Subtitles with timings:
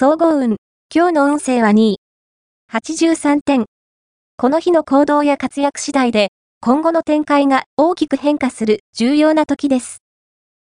[0.00, 0.58] 総合運。
[0.94, 2.00] 今日の運勢は2位。
[2.72, 3.64] 83点。
[4.36, 6.28] この日の行動や活躍次第で、
[6.60, 9.98] 今後の展開が大きく変化する重要な時です。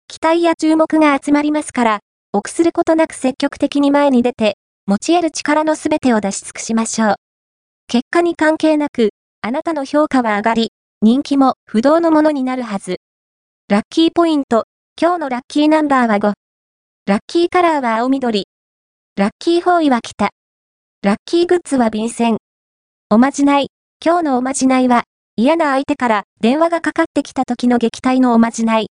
[0.09, 1.99] 期待や注目が集まりますから、
[2.33, 7.15] 臆することなく積極的に前に出て、持ち得る力のすべてを出し尽くしましょう。
[7.89, 9.11] 結果に関係なく、
[9.43, 10.71] あなたの評価は上がり、
[11.03, 13.01] 人気も不動のものになるはず。
[13.69, 14.65] ラッキーポイント。
[14.99, 16.33] 今日のラッキーナンバーは5。
[17.05, 18.47] ラッキーカラーは青緑。
[19.19, 20.28] ラッキーフォーイは北。
[21.02, 22.37] ラッキーグッズは便箋。
[23.09, 23.69] おまじない。
[24.05, 25.05] 今日のおまじないは、
[25.37, 28.88] 嫌な相手から電話がかかってきた時の撃退のおまじない。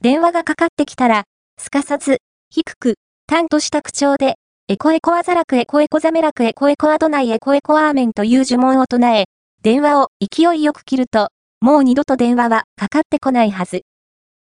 [0.00, 1.22] 電話がかかってきたら、
[1.56, 2.18] すかさず、
[2.50, 2.94] 低く、
[3.28, 9.26] 淡とした口調で、エコエコアザラクエコエコザメラクエコエコアドナイエコエコアーメンという呪文を唱え、
[9.62, 11.28] 電話を勢いよく切ると、
[11.60, 13.82] もう二度と電話はかかってこないはず。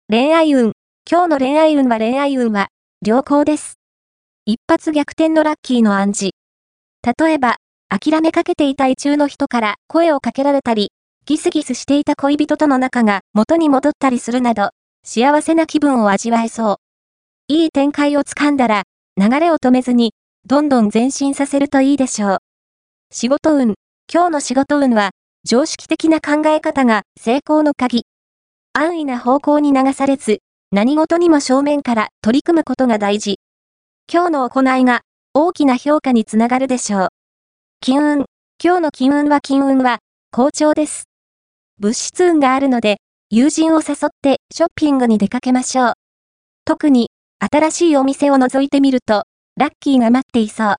[0.07, 0.73] 恋愛運。
[1.09, 2.67] 今日の恋愛運は恋愛運は、
[3.03, 3.78] 良好です。
[4.51, 6.31] 一発逆転のラッキーの暗示。
[7.05, 10.91] 例えば、諦めかけていた意中の人から声をかけられたり、
[11.27, 14.71] ギスギスしていた恋人との仲が元に戻ったりするなど、
[15.03, 16.75] 幸せな気分を味わえそう。
[17.47, 18.85] いい展開をつかんだら、
[19.17, 20.15] 流れを止めずに、
[20.47, 22.37] どんどん前進させるといいでしょう。
[23.11, 23.75] 仕事運。
[24.11, 25.11] 今日の仕事運は、
[25.43, 28.07] 常識的な考え方が成功の鍵。
[28.73, 30.39] 安易な方向に流されず、
[30.71, 33.37] 何事にも正面から取り組むことが大事。
[34.11, 35.01] 今日の行いが
[35.35, 37.07] 大きな評価につながるでしょう。
[37.79, 38.25] 金運。
[38.61, 39.99] 今日の金運は金運は
[40.31, 41.03] 好調です。
[41.77, 42.97] 物質運があるので、
[43.29, 45.93] 友人を誘ってショッピングに出かけましょう。
[46.65, 49.25] 特に、新しいお店を覗いてみると、
[49.57, 50.75] ラッキーが待っていそう。